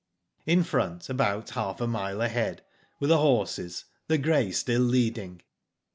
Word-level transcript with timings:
*' 0.27 0.45
In 0.53 0.63
front, 0.63 1.09
about 1.11 1.51
half 1.51 1.79
a 1.79 1.85
mile 1.85 2.21
ahead, 2.23 2.63
were 2.99 3.05
the 3.05 3.19
horses, 3.19 3.85
the 4.07 4.17
grey 4.17 4.51
still 4.51 4.81
leading. 4.81 5.43